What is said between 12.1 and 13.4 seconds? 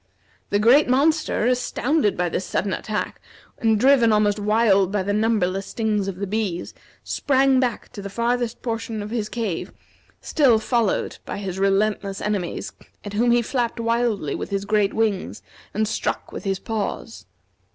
enemies, at whom